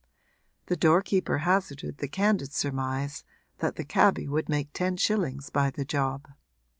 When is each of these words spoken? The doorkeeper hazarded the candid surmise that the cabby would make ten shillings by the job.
The 0.65 0.75
doorkeeper 0.75 1.37
hazarded 1.37 1.99
the 1.99 2.07
candid 2.07 2.53
surmise 2.53 3.23
that 3.59 3.75
the 3.75 3.83
cabby 3.85 4.27
would 4.27 4.49
make 4.49 4.73
ten 4.73 4.97
shillings 4.97 5.51
by 5.51 5.69
the 5.69 5.85
job. 5.85 6.27